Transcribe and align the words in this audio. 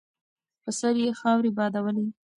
په 0.63 0.69
سر 0.79 0.95
یې 1.03 1.17
خاورې 1.19 1.51
بادولې. 1.57 2.05